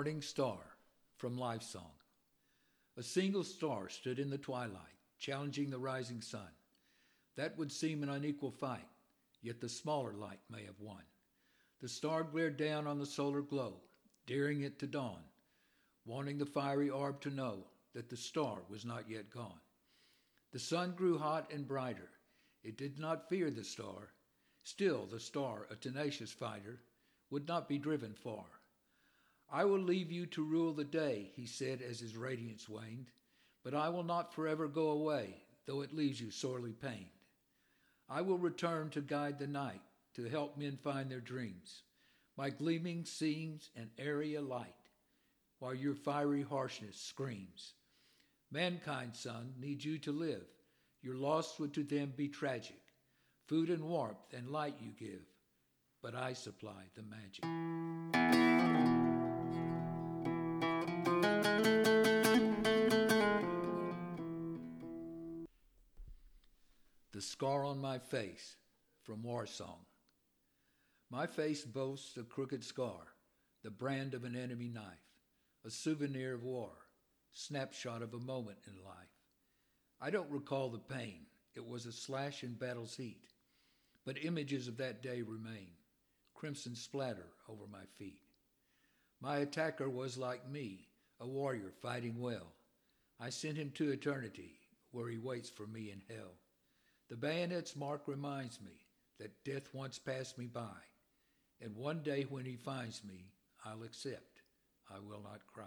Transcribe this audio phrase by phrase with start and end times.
[0.00, 0.56] Morning Star
[1.18, 1.92] from Life Song.
[2.96, 6.48] A single star stood in the twilight, challenging the rising sun.
[7.36, 8.88] That would seem an unequal fight,
[9.42, 11.02] yet the smaller light may have won.
[11.82, 13.74] The star glared down on the solar glow,
[14.24, 15.20] daring it to dawn,
[16.06, 19.60] wanting the fiery orb to know that the star was not yet gone.
[20.52, 22.08] The sun grew hot and brighter.
[22.64, 24.14] It did not fear the star.
[24.64, 26.80] Still, the star, a tenacious fighter,
[27.28, 28.46] would not be driven far.
[29.52, 33.10] I will leave you to rule the day, he said as his radiance waned,
[33.64, 35.34] but I will not forever go away,
[35.66, 37.10] though it leaves you sorely pained.
[38.08, 39.80] I will return to guide the night,
[40.14, 41.82] to help men find their dreams,
[42.36, 44.74] my gleaming seams and area light,
[45.58, 47.74] while your fiery harshness screams.
[48.52, 50.46] Mankind, sun, needs you to live.
[51.02, 52.80] Your loss would to them be tragic.
[53.46, 55.24] Food and warmth and light you give,
[56.02, 58.49] but I supply the magic.
[67.20, 68.56] The Scar on My Face
[69.02, 69.84] from War Song.
[71.10, 73.08] My face boasts a crooked scar,
[73.62, 75.04] the brand of an enemy knife,
[75.62, 76.70] a souvenir of war,
[77.30, 79.18] snapshot of a moment in life.
[80.00, 83.26] I don't recall the pain, it was a slash in battle's heat,
[84.06, 85.72] but images of that day remain,
[86.32, 88.22] crimson splatter over my feet.
[89.20, 90.86] My attacker was like me,
[91.20, 92.54] a warrior fighting well.
[93.20, 94.54] I sent him to eternity,
[94.90, 96.39] where he waits for me in hell.
[97.10, 98.86] The bayonet's mark reminds me
[99.18, 100.78] that death once passed me by,
[101.60, 103.32] and one day when he finds me,
[103.64, 104.42] I'll accept.
[104.88, 105.66] I will not cry.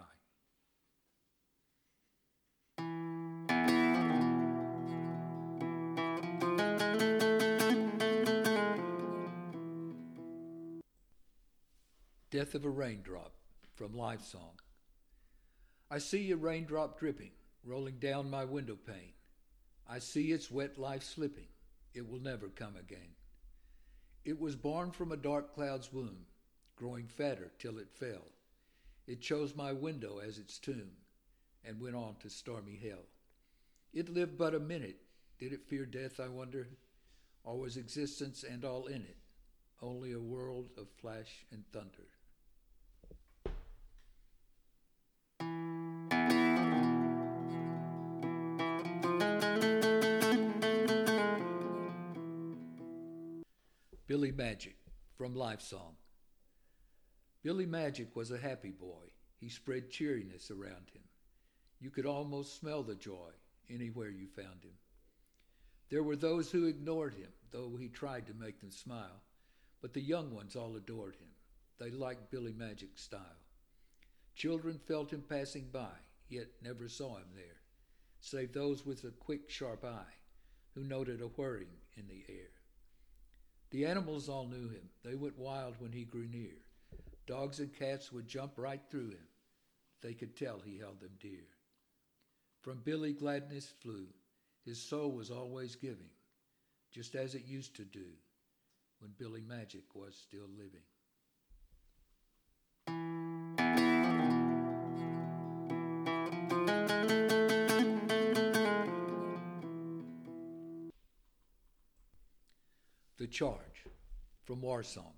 [12.30, 13.34] Death of a Raindrop
[13.74, 14.58] from Life Song.
[15.90, 19.12] I see a raindrop dripping, rolling down my window pane.
[19.88, 21.48] I see its wet life slipping.
[21.92, 23.14] It will never come again.
[24.24, 26.26] It was born from a dark cloud's womb,
[26.76, 28.32] growing fatter till it fell.
[29.06, 30.92] It chose my window as its tomb
[31.64, 33.04] and went on to stormy hell.
[33.92, 35.00] It lived but a minute.
[35.38, 36.68] Did it fear death, I wonder?
[37.42, 39.16] Or was existence and all in it
[39.82, 42.08] only a world of flash and thunder?
[54.36, 54.76] Magic
[55.16, 55.94] from Life Song.
[57.42, 59.12] Billy Magic was a happy boy.
[59.38, 61.02] He spread cheeriness around him.
[61.80, 63.30] You could almost smell the joy
[63.70, 64.72] anywhere you found him.
[65.88, 69.22] There were those who ignored him, though he tried to make them smile,
[69.80, 71.28] but the young ones all adored him.
[71.78, 73.20] They liked Billy Magic's style.
[74.34, 75.94] Children felt him passing by,
[76.28, 77.60] yet never saw him there,
[78.20, 80.14] save those with a quick, sharp eye
[80.74, 82.53] who noted a whirring in the air.
[83.74, 84.88] The animals all knew him.
[85.02, 86.54] They went wild when he grew near.
[87.26, 89.26] Dogs and cats would jump right through him.
[90.00, 91.42] They could tell he held them dear.
[92.60, 94.06] From Billy gladness flew.
[94.64, 96.10] His soul was always giving,
[96.92, 98.06] just as it used to do
[99.00, 100.86] when Billy Magic was still living.
[113.16, 113.84] The Charge
[114.42, 115.12] from War Song.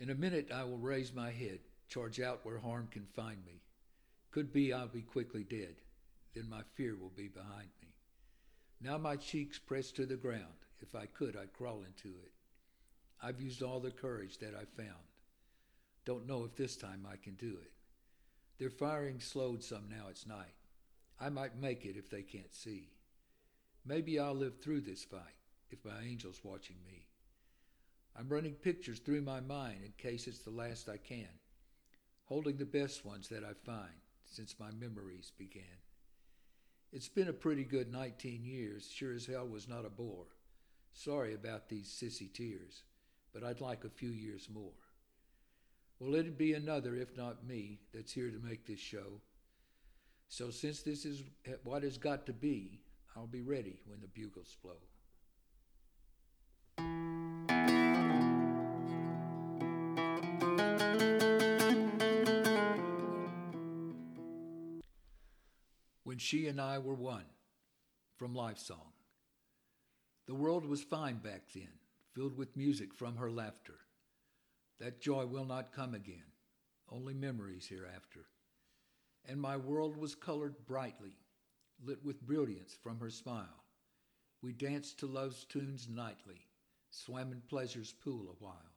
[0.00, 3.62] In a minute I will raise my head, charge out where harm can find me.
[4.32, 5.76] Could be I'll be quickly dead,
[6.34, 7.94] then my fear will be behind me.
[8.80, 10.66] Now my cheeks press to the ground.
[10.80, 12.32] If I could, I'd crawl into it.
[13.22, 15.06] I've used all the courage that I found.
[16.04, 17.70] Don't know if this time I can do it.
[18.58, 20.56] Their firing slowed some now it's night.
[21.20, 22.90] I might make it if they can't see.
[23.84, 25.36] Maybe I'll live through this fight
[25.70, 27.06] if my angel's watching me.
[28.18, 31.28] I'm running pictures through my mind in case it's the last I can,
[32.24, 33.92] holding the best ones that I find
[34.24, 35.62] since my memories began.
[36.92, 40.26] It's been a pretty good 19 years, sure as hell was not a bore.
[40.92, 42.84] Sorry about these sissy tears,
[43.34, 44.72] but I'd like a few years more.
[45.98, 49.20] Well, it'd be another, if not me, that's here to make this show.
[50.28, 51.22] So since this is
[51.64, 52.80] what has got to be,
[53.14, 54.78] I'll be ready when the bugles blow.
[66.16, 67.26] When she and I were one,
[68.16, 68.94] from Life Song.
[70.26, 71.68] The world was fine back then,
[72.14, 73.80] filled with music from her laughter.
[74.80, 76.24] That joy will not come again,
[76.90, 78.28] only memories hereafter.
[79.28, 81.18] And my world was colored brightly,
[81.84, 83.64] lit with brilliance from her smile.
[84.40, 86.46] We danced to love's tunes nightly,
[86.88, 88.72] swam in pleasure's pool a while.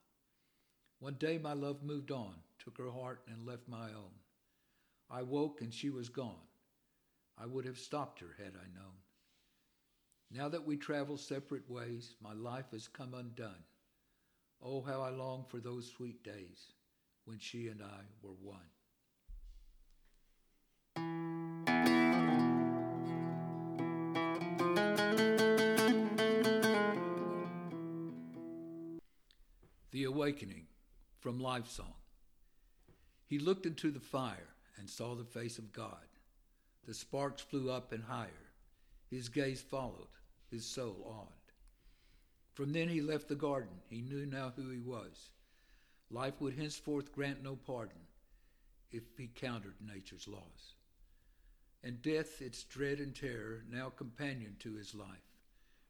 [1.00, 4.12] One day my love moved on, took her heart and left my own.
[5.10, 6.49] I woke and she was gone.
[7.42, 8.98] I would have stopped her had I known.
[10.30, 13.64] Now that we travel separate ways, my life has come undone.
[14.62, 16.74] Oh, how I long for those sweet days
[17.24, 18.60] when she and I were one.
[29.92, 30.68] The Awakening
[31.20, 31.94] from Life Song.
[33.26, 36.09] He looked into the fire and saw the face of God.
[36.90, 38.50] The sparks flew up and higher.
[39.12, 40.08] His gaze followed,
[40.50, 41.54] his soul awed.
[42.56, 43.76] From then he left the garden.
[43.92, 45.30] He knew now who he was.
[46.10, 48.08] Life would henceforth grant no pardon
[48.90, 50.74] if he countered nature's laws.
[51.84, 55.30] And death, its dread and terror, now companion to his life,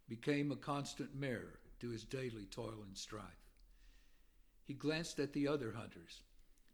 [0.10, 3.24] became a constant mirror to his daily toil and strife.
[4.66, 6.24] He glanced at the other hunters.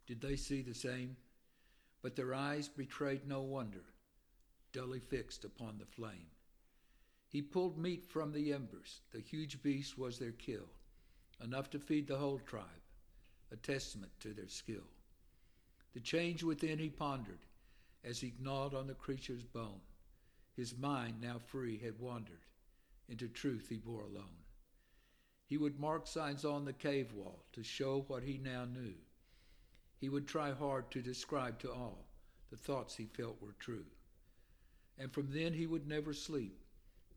[0.08, 1.16] Did they see the same?
[2.02, 3.84] But their eyes betrayed no wonder,
[4.76, 6.26] dully fixed upon the flame.
[7.30, 9.00] He pulled meat from the embers.
[9.10, 10.68] The huge beast was their kill,
[11.42, 12.84] enough to feed the whole tribe,
[13.50, 14.84] a testament to their skill.
[15.94, 17.38] The change within he pondered
[18.04, 19.80] as he gnawed on the creature's bone.
[20.54, 22.44] His mind, now free, had wandered.
[23.08, 24.44] Into truth he bore alone.
[25.46, 28.94] He would mark signs on the cave wall to show what he now knew.
[29.98, 32.08] He would try hard to describe to all
[32.50, 33.86] the thoughts he felt were true.
[34.98, 36.58] And from then he would never sleep,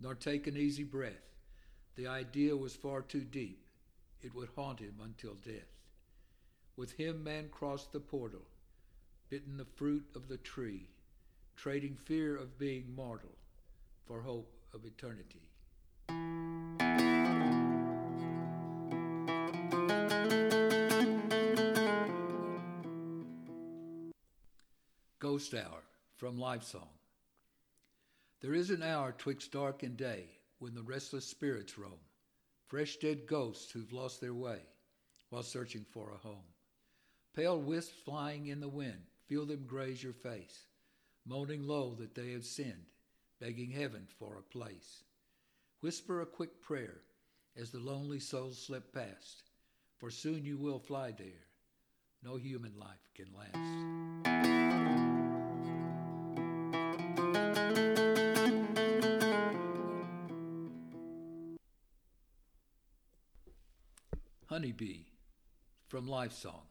[0.01, 1.13] nor take an easy breath.
[1.95, 3.65] The idea was far too deep.
[4.21, 5.69] It would haunt him until death.
[6.75, 8.41] With him, man crossed the portal,
[9.29, 10.87] bitten the fruit of the tree,
[11.55, 13.35] trading fear of being mortal
[14.05, 15.49] for hope of eternity.
[25.19, 25.83] Ghost Hour
[26.17, 26.98] from Life Song.
[28.41, 30.29] There is an hour twixt dark and day
[30.59, 31.99] when the restless spirits roam,
[32.67, 34.59] fresh dead ghosts who've lost their way
[35.29, 36.47] while searching for a home.
[37.35, 40.67] Pale wisps flying in the wind, feel them graze your face,
[41.25, 42.85] moaning low that they have sinned,
[43.41, 45.03] begging heaven for a place.
[45.81, 47.01] Whisper a quick prayer
[47.57, 49.43] as the lonely souls slip past,
[49.97, 51.47] for soon you will fly there.
[52.23, 54.28] No human life can last.
[64.49, 65.03] Honeybee
[65.89, 66.63] from Life Song.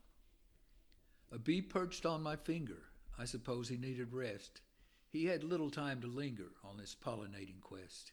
[1.30, 2.82] A bee perched on my finger.
[3.16, 4.62] I suppose he needed rest.
[5.10, 8.10] He had little time to linger on this pollinating quest.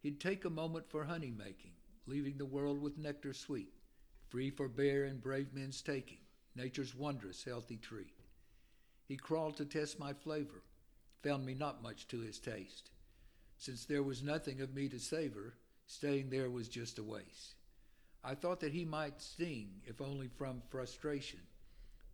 [0.00, 1.74] He'd take a moment for honey making,
[2.08, 3.72] leaving the world with nectar sweet,
[4.30, 6.18] free for bear and brave men's taking,
[6.56, 8.18] nature's wondrous healthy treat.
[9.06, 10.64] He crawled to test my flavor,
[11.22, 12.90] found me not much to his taste.
[13.58, 15.54] Since there was nothing of me to savor,
[15.86, 17.54] staying there was just a waste.
[18.24, 21.40] I thought that he might sting, if only from frustration,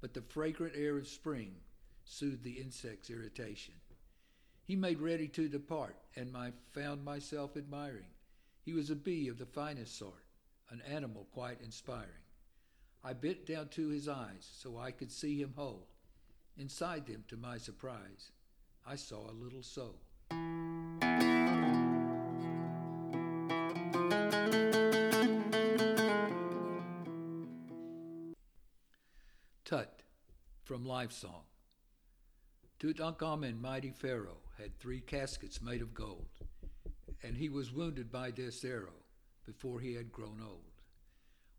[0.01, 1.57] but the fragrant air of spring
[2.05, 3.75] soothed the insect's irritation.
[4.65, 8.11] He made ready to depart, and I found myself admiring.
[8.65, 10.25] He was a bee of the finest sort,
[10.71, 12.09] an animal quite inspiring.
[13.05, 15.89] I bent down to his eyes so I could see him whole.
[16.57, 18.33] Inside them, to my surprise,
[18.87, 20.01] I saw a little soul.
[29.69, 30.03] Tut
[30.65, 31.43] from Life Song.
[32.81, 36.31] Tutankhamun, mighty pharaoh, had three caskets made of gold,
[37.23, 39.05] and he was wounded by death's arrow
[39.45, 40.81] before he had grown old.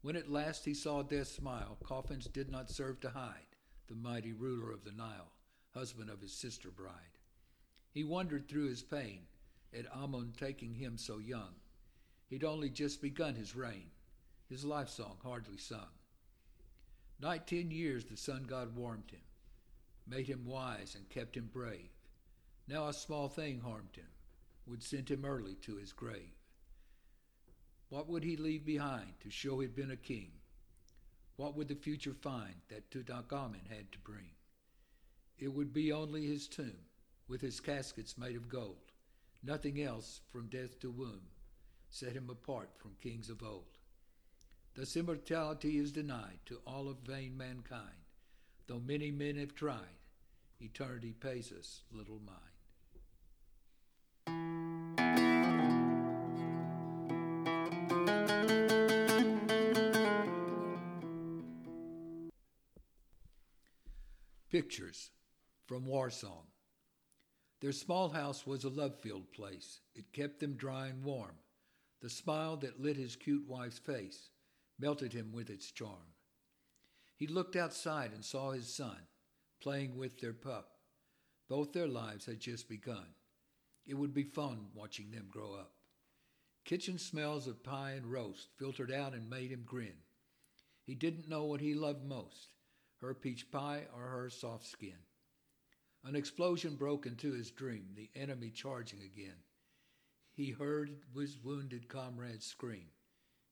[0.01, 3.56] When at last he saw death smile, coffins did not serve to hide
[3.88, 5.34] the mighty ruler of the Nile,
[5.75, 7.20] husband of his sister bride.
[7.92, 9.28] He wondered through his pain
[9.72, 11.54] at Amun taking him so young.
[12.28, 13.92] He'd only just begun his reign,
[14.50, 15.89] his life song hardly sung.
[17.20, 19.22] Nineteen years the sun god warmed him,
[20.08, 21.90] made him wise and kept him brave.
[22.68, 24.08] Now a small thing harmed him,
[24.66, 26.36] would send him early to his grave.
[27.90, 30.32] What would he leave behind to show he'd been a king?
[31.36, 34.32] What would the future find that Tutankhamun had to bring?
[35.38, 36.86] It would be only his tomb,
[37.28, 38.92] with his caskets made of gold.
[39.44, 41.30] Nothing else from death to womb
[41.90, 43.79] set him apart from kings of old.
[44.76, 48.06] Thus immortality is denied to all of vain mankind.
[48.68, 49.98] Though many men have tried,
[50.62, 52.38] eternity pays us little mind.
[64.50, 65.12] Pictures
[65.68, 66.48] from War Song.
[67.62, 69.82] Their small house was a love filled place.
[69.94, 71.36] It kept them dry and warm.
[72.02, 74.30] The smile that lit his cute wife's face
[74.80, 76.14] melted him with its charm.
[77.16, 78.98] He looked outside and saw his son
[79.62, 80.72] playing with their pup.
[81.50, 83.08] Both their lives had just begun.
[83.86, 85.74] It would be fun watching them grow up.
[86.64, 89.98] Kitchen smells of pie and roast filtered out and made him grin.
[90.84, 92.54] He didn't know what he loved most
[93.02, 94.98] her peach pie or her soft skin.
[96.04, 99.44] An explosion broke into his dream, the enemy charging again.
[100.34, 102.88] He heard his wounded comrades scream.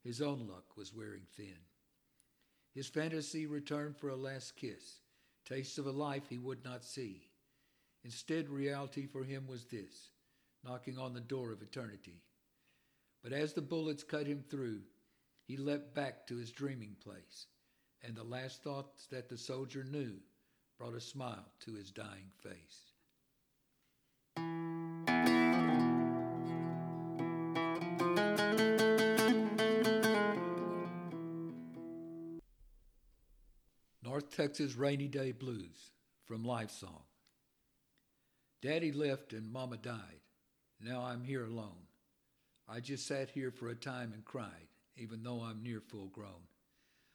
[0.07, 1.59] His own luck was wearing thin.
[2.73, 5.01] His fantasy returned for a last kiss,
[5.43, 7.27] taste of a life he would not see.
[8.05, 10.11] Instead, reality for him was this,
[10.63, 12.21] knocking on the door of eternity.
[13.21, 14.79] But as the bullets cut him through,
[15.43, 17.47] he leapt back to his dreaming place,
[18.01, 20.21] and the last thoughts that the soldier knew
[20.77, 22.86] brought a smile to his dying face.
[34.37, 35.89] Texas Rainy Day Blues
[36.27, 37.01] from Life Song.
[38.61, 40.21] Daddy left and Mama died.
[40.79, 41.87] Now I'm here alone.
[42.69, 46.45] I just sat here for a time and cried, even though I'm near full grown.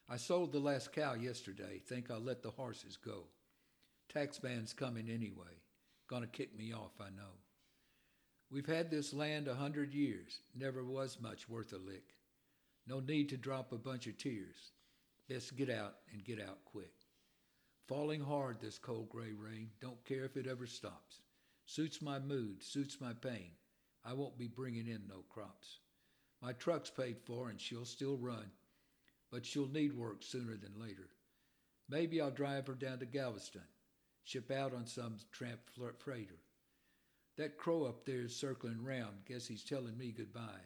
[0.09, 3.29] I sold the last cow yesterday, think I'll let the horses go.
[4.13, 5.61] Tax man's coming anyway.
[6.09, 7.39] Gonna kick me off, I know.
[8.51, 12.17] We've had this land a hundred years, never was much worth a lick.
[12.89, 14.73] No need to drop a bunch of tears.
[15.29, 16.91] Best get out and get out quick.
[17.93, 21.21] Falling hard this cold gray rain, don't care if it ever stops.
[21.67, 23.51] Suits my mood, suits my pain.
[24.03, 25.81] I won't be bringing in no crops.
[26.41, 28.51] My truck's paid for and she'll still run,
[29.31, 31.11] but she'll need work sooner than later.
[31.87, 33.61] Maybe I'll drive her down to Galveston,
[34.25, 35.61] ship out on some tramp
[35.99, 36.41] freighter.
[37.37, 40.65] That crow up there is circling round, guess he's telling me goodbye.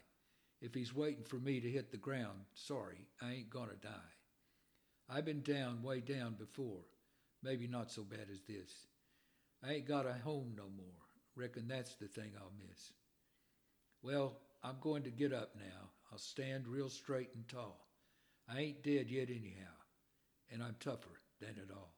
[0.60, 4.14] If he's waiting for me to hit the ground, sorry, I ain't gonna die.
[5.10, 6.84] I've been down, way down before.
[7.46, 8.88] Maybe not so bad as this.
[9.64, 11.06] I ain't got a home no more.
[11.36, 12.92] Reckon that's the thing I'll miss.
[14.02, 15.90] Well, I'm going to get up now.
[16.10, 17.86] I'll stand real straight and tall.
[18.52, 19.76] I ain't dead yet anyhow,
[20.50, 21.92] and I'm tougher than it all.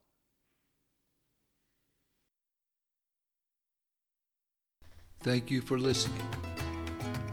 [5.20, 6.28] Thank you for listening.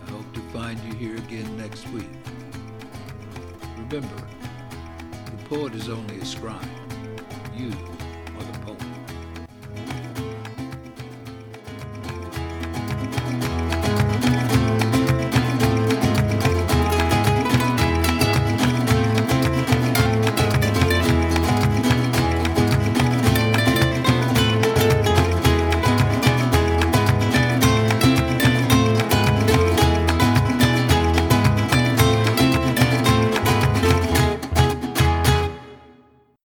[0.08, 2.08] I hope to find you here again next week.
[3.76, 4.28] Remember,
[5.26, 6.66] the poet is only a scribe.